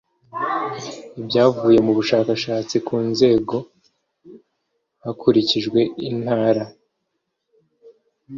ibyavuye 1.19 1.79
mu 1.85 1.91
bushakashatsi 1.97 2.75
ku 2.87 2.95
nzego 3.09 3.55
hakurikijwe 5.03 5.79
intara 6.09 6.63